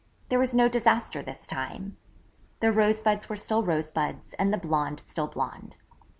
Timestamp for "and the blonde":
4.39-4.99